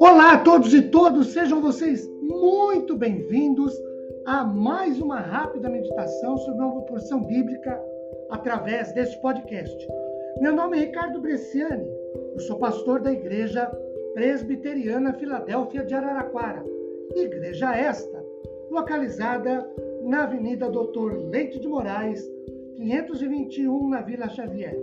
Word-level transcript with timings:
Olá 0.00 0.34
a 0.34 0.38
todos 0.44 0.72
e 0.72 0.82
todas, 0.82 1.26
sejam 1.28 1.60
vocês 1.60 2.08
muito 2.22 2.96
bem-vindos 2.96 3.74
a 4.26 4.44
mais 4.44 5.00
uma 5.00 5.18
rápida 5.18 5.68
meditação 5.68 6.38
sobre 6.38 6.64
uma 6.64 6.82
porção 6.82 7.24
bíblica 7.24 7.82
através 8.30 8.92
deste 8.92 9.20
podcast. 9.20 9.88
Meu 10.40 10.54
nome 10.54 10.78
é 10.78 10.80
Ricardo 10.82 11.20
Bresciani, 11.20 11.90
eu 12.34 12.40
sou 12.40 12.58
pastor 12.58 13.00
da 13.00 13.12
Igreja 13.12 13.66
Presbiteriana 14.14 15.14
Filadélfia 15.14 15.84
de 15.84 15.94
Araraquara, 15.94 16.64
igreja 17.14 17.74
esta 17.76 18.24
localizada 18.70 19.68
na 20.04 20.22
Avenida 20.22 20.70
Doutor 20.70 21.16
Leite 21.30 21.58
de 21.58 21.66
Moraes, 21.66 22.24
521, 22.76 23.88
na 23.88 24.02
Vila 24.02 24.28
Xavier. 24.28 24.76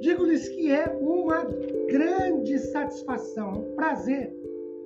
Digo-lhes 0.00 0.48
que 0.48 0.70
é 0.70 0.86
uma 1.00 1.44
grande 1.88 2.58
satisfação, 2.58 3.52
um 3.52 3.74
prazer 3.76 4.34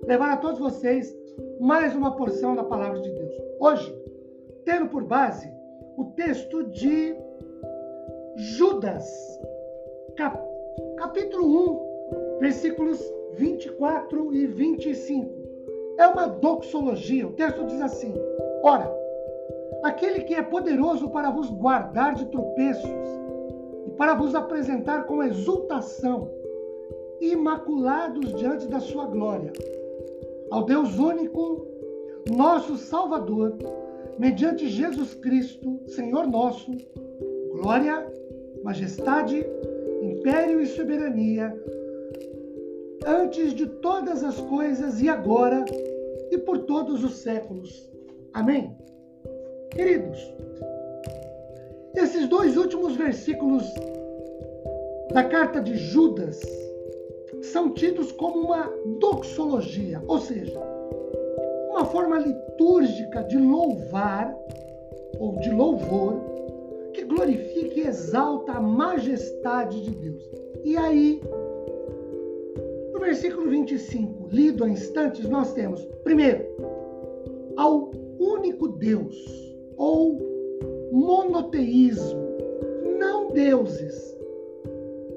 levar 0.06 0.32
a 0.32 0.36
todos 0.36 0.58
vocês 0.58 1.16
mais 1.60 1.94
uma 1.94 2.16
porção 2.16 2.54
da 2.54 2.64
palavra 2.64 3.00
de 3.00 3.10
Deus. 3.10 3.34
Hoje, 3.60 3.96
tendo 4.64 4.88
por 4.88 5.04
base 5.04 5.50
o 5.96 6.04
texto 6.16 6.64
de 6.64 7.14
Judas, 8.36 9.06
cap 10.16 10.38
capítulo 10.98 11.86
1, 12.36 12.38
versículos 12.40 13.00
24 13.34 14.34
e 14.34 14.46
25. 14.46 15.46
É 15.98 16.06
uma 16.06 16.26
doxologia. 16.26 17.26
O 17.26 17.32
texto 17.32 17.64
diz 17.64 17.80
assim: 17.80 18.14
Ora, 18.62 18.92
aquele 19.82 20.20
que 20.20 20.34
é 20.34 20.42
poderoso 20.42 21.10
para 21.10 21.30
vos 21.30 21.50
guardar 21.50 22.14
de 22.14 22.26
tropeços 22.26 22.90
e 23.86 23.90
para 23.92 24.14
vos 24.14 24.34
apresentar 24.34 25.04
com 25.04 25.22
exultação, 25.22 26.30
imaculados 27.20 28.34
diante 28.34 28.66
da 28.68 28.80
sua 28.80 29.06
glória 29.06 29.52
ao 30.50 30.64
Deus 30.64 30.98
único, 30.98 31.66
nosso 32.30 32.76
Salvador, 32.76 33.56
mediante 34.18 34.68
Jesus 34.68 35.14
Cristo, 35.14 35.80
Senhor 35.86 36.26
nosso, 36.26 36.72
glória, 37.52 38.06
majestade, 38.62 39.44
império 40.02 40.60
e 40.60 40.66
soberania, 40.66 41.54
antes 43.06 43.52
de 43.54 43.66
todas 43.66 44.24
as 44.24 44.40
coisas 44.42 45.00
e 45.00 45.08
agora 45.08 45.64
e 46.30 46.38
por 46.38 46.58
todos 46.58 47.04
os 47.04 47.18
séculos. 47.18 47.90
Amém? 48.32 48.74
Queridos, 49.76 50.34
esses 51.94 52.26
dois 52.28 52.56
últimos 52.56 52.96
versículos 52.96 53.62
da 55.12 55.22
carta 55.22 55.60
de 55.60 55.76
Judas 55.76 56.40
são 57.42 57.74
tidos 57.74 58.10
como 58.12 58.38
uma 58.38 58.72
doxologia, 58.98 60.02
ou 60.08 60.18
seja, 60.18 60.58
uma 61.68 61.84
forma 61.84 62.18
litúrgica 62.18 63.22
de 63.24 63.36
louvar 63.36 64.34
ou 65.20 65.36
de 65.40 65.50
louvor 65.50 66.22
que 66.94 67.04
glorifica 67.04 67.78
e 67.78 67.86
exalta 67.86 68.52
a 68.52 68.60
majestade 68.60 69.82
de 69.82 69.90
Deus. 69.90 70.22
E 70.64 70.74
aí, 70.78 71.20
no 72.94 72.98
versículo 72.98 73.50
25, 73.50 74.28
lido 74.32 74.64
há 74.64 74.70
instantes, 74.70 75.28
nós 75.28 75.52
temos, 75.52 75.84
primeiro, 76.02 76.46
ao 77.58 77.90
único 78.18 78.68
Deus, 78.68 79.45
ou 79.76 80.18
monoteísmo, 80.92 82.26
não 82.98 83.30
deuses, 83.32 84.16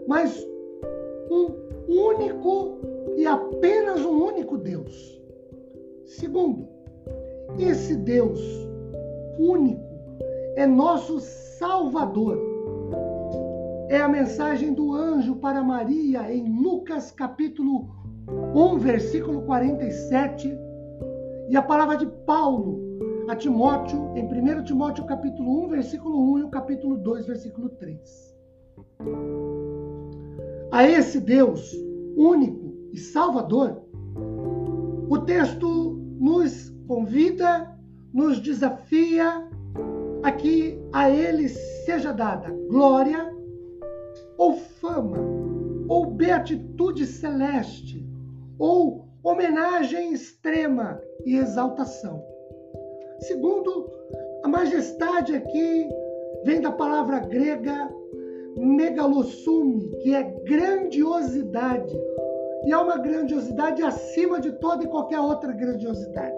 mas 0.08 0.46
um 1.30 1.48
único 1.88 2.80
e 3.16 3.26
apenas 3.26 4.02
um 4.02 4.26
único 4.26 4.58
Deus. 4.58 5.22
Segundo, 6.06 6.68
esse 7.58 7.96
Deus 7.96 8.40
único 9.40 9.82
é 10.56 10.66
nosso 10.66 11.20
Salvador. 11.20 12.38
É 13.90 14.00
a 14.00 14.08
mensagem 14.08 14.74
do 14.74 14.94
anjo 14.94 15.36
para 15.38 15.64
Maria 15.64 16.32
em 16.32 16.62
Lucas 16.62 17.12
capítulo 17.12 17.90
1, 18.54 18.78
versículo 18.78 19.42
47, 19.44 20.56
e 21.50 21.58
a 21.58 21.62
palavra 21.62 21.98
de 21.98 22.06
Paulo 22.26 22.89
a 23.30 23.36
Timóteo 23.36 24.12
em 24.16 24.26
1 24.26 24.64
Timóteo 24.64 25.06
capítulo 25.06 25.66
1, 25.66 25.70
versículo 25.70 26.34
1 26.34 26.40
e 26.40 26.44
o 26.44 26.50
capítulo 26.50 26.98
2, 26.98 27.28
versículo 27.28 27.70
3 27.70 28.30
a 30.72 30.88
esse 30.88 31.20
Deus 31.20 31.74
único 32.16 32.74
e 32.92 32.98
salvador, 32.98 33.82
o 35.10 35.18
texto 35.20 36.00
nos 36.20 36.70
convida, 36.88 37.78
nos 38.14 38.40
desafia 38.40 39.48
a 40.24 40.32
que 40.32 40.80
a 40.94 41.10
ele 41.10 41.50
seja 41.50 42.12
dada 42.12 42.50
glória 42.70 43.34
ou 44.38 44.56
fama 44.56 45.18
ou 45.88 46.06
beatitude 46.06 47.06
celeste 47.06 48.08
ou 48.58 49.08
homenagem 49.24 50.14
extrema 50.14 51.00
e 51.26 51.36
exaltação. 51.36 52.24
Segundo, 53.20 53.90
a 54.44 54.48
majestade 54.48 55.36
aqui 55.36 55.90
vem 56.44 56.62
da 56.62 56.72
palavra 56.72 57.20
grega 57.20 57.90
megalossume, 58.56 59.90
que 60.02 60.14
é 60.14 60.24
grandiosidade. 60.44 61.98
E 62.66 62.72
é 62.72 62.78
uma 62.78 62.98
grandiosidade 62.98 63.82
acima 63.82 64.40
de 64.40 64.52
toda 64.54 64.84
e 64.84 64.88
qualquer 64.88 65.20
outra 65.20 65.52
grandiosidade. 65.52 66.36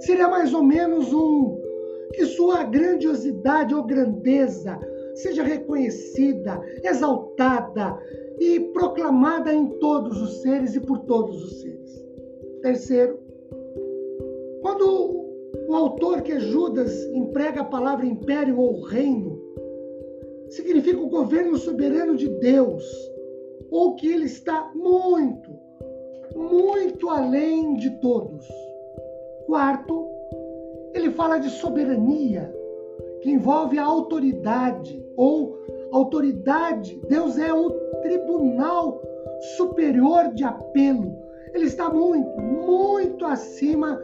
Seria 0.00 0.28
mais 0.28 0.52
ou 0.52 0.62
menos 0.62 1.12
um 1.12 1.60
que 2.12 2.26
sua 2.26 2.62
grandiosidade 2.64 3.74
ou 3.74 3.84
grandeza 3.84 4.78
seja 5.14 5.42
reconhecida, 5.42 6.60
exaltada 6.82 7.98
e 8.38 8.60
proclamada 8.72 9.52
em 9.52 9.66
todos 9.78 10.20
os 10.20 10.42
seres 10.42 10.74
e 10.74 10.80
por 10.80 11.00
todos 11.00 11.42
os 11.42 11.60
seres. 11.62 12.04
Terceiro, 12.62 13.18
quando 14.60 15.25
o 15.68 15.74
autor 15.74 16.22
que 16.22 16.38
Judas 16.38 17.04
emprega 17.12 17.60
a 17.60 17.64
palavra 17.64 18.06
império 18.06 18.58
ou 18.58 18.82
reino, 18.82 19.40
significa 20.48 21.00
o 21.00 21.08
governo 21.08 21.56
soberano 21.56 22.16
de 22.16 22.28
Deus, 22.28 22.84
ou 23.70 23.94
que 23.96 24.06
ele 24.06 24.26
está 24.26 24.70
muito, 24.74 25.50
muito 26.34 27.08
além 27.08 27.74
de 27.76 27.90
todos. 28.00 28.46
Quarto, 29.46 30.08
ele 30.94 31.10
fala 31.10 31.38
de 31.38 31.50
soberania, 31.50 32.52
que 33.22 33.30
envolve 33.30 33.78
a 33.78 33.84
autoridade 33.84 35.04
ou 35.16 35.56
autoridade. 35.92 37.00
Deus 37.08 37.38
é 37.38 37.52
o 37.52 37.70
tribunal 38.02 39.00
superior 39.56 40.32
de 40.34 40.44
apelo. 40.44 41.16
Ele 41.52 41.66
está 41.66 41.90
muito, 41.90 42.40
muito 42.40 43.24
acima 43.24 44.00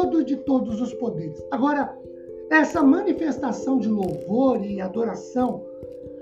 todo 0.00 0.24
de 0.24 0.36
todos 0.36 0.80
os 0.80 0.94
poderes. 0.94 1.44
Agora, 1.50 1.94
essa 2.50 2.82
manifestação 2.82 3.78
de 3.78 3.88
louvor 3.88 4.64
e 4.64 4.80
adoração 4.80 5.62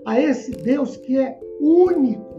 a 0.04 0.20
esse 0.20 0.50
Deus 0.50 0.96
que 0.96 1.16
é 1.16 1.38
único, 1.60 2.38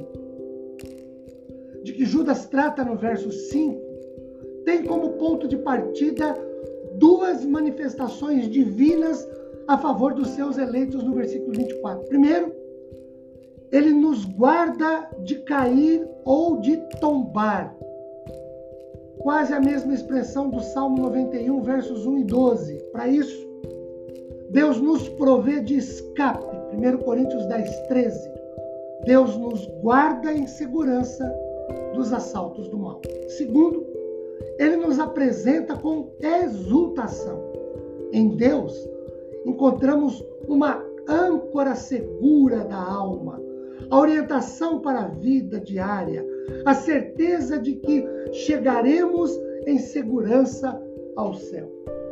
de 1.84 1.94
que 1.94 2.06
Judas 2.06 2.46
trata 2.48 2.84
no 2.84 2.98
verso 2.98 3.32
5, 3.32 3.80
tem 4.66 4.84
como 4.84 5.14
ponto 5.14 5.48
de 5.48 5.58
partida 5.58 6.36
duas 6.96 7.46
manifestações 7.46 8.50
divinas 8.50 9.26
a 9.68 9.78
favor 9.78 10.14
dos 10.14 10.30
seus 10.30 10.58
eleitos 10.58 11.04
no 11.04 11.14
versículo 11.14 11.54
24. 11.54 12.06
Primeiro, 12.08 12.54
ele 13.72 13.94
nos 13.94 14.26
guarda 14.26 15.10
de 15.24 15.36
cair 15.44 16.06
ou 16.26 16.60
de 16.60 16.76
tombar. 17.00 17.74
Quase 19.20 19.54
a 19.54 19.60
mesma 19.60 19.94
expressão 19.94 20.50
do 20.50 20.60
Salmo 20.62 20.98
91, 21.04 21.62
versos 21.62 22.06
1 22.06 22.20
e 22.20 22.24
12. 22.24 22.78
Para 22.92 23.08
isso, 23.08 23.48
Deus 24.50 24.80
nos 24.80 25.08
provê 25.10 25.60
de 25.62 25.76
escape. 25.76 26.46
1 26.74 26.98
Coríntios 27.00 27.46
10, 27.46 27.88
13. 27.88 28.32
Deus 29.06 29.38
nos 29.38 29.66
guarda 29.82 30.34
em 30.34 30.48
segurança 30.48 31.30
dos 31.94 32.12
assaltos 32.14 32.68
do 32.70 32.78
mal. 32.78 33.02
Segundo, 33.28 33.86
ele 34.58 34.78
nos 34.78 35.00
apresenta 35.00 35.76
com 35.76 36.12
exultação. 36.20 37.42
Em 38.12 38.30
Deus, 38.30 38.74
encontramos 39.46 40.26
uma 40.48 40.84
âncora 41.08 41.76
segura 41.76 42.64
da 42.66 42.78
alma, 42.78 43.42
a 43.90 44.00
orientação 44.00 44.80
para 44.80 45.02
a 45.02 45.08
vida 45.08 45.60
diária, 45.60 46.26
a 46.66 46.74
certeza 46.74 47.60
de 47.60 47.74
que 47.76 48.06
chegaremos 48.32 49.38
em 49.66 49.78
segurança 49.78 50.82
ao 51.16 51.34
céu. 51.34 51.70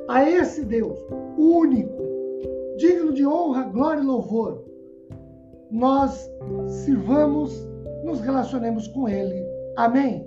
A 0.07 0.30
esse 0.30 0.63
Deus 0.63 0.98
único, 1.38 2.04
digno 2.78 3.13
de 3.13 3.25
honra, 3.25 3.63
glória 3.63 4.01
e 4.01 4.06
louvor. 4.06 4.63
nós 5.69 6.31
sirvamos, 6.68 7.68
nos 8.04 8.22
relacionemos 8.22 8.88
com 8.88 9.07
Ele. 9.10 9.45
Amém? 9.75 10.25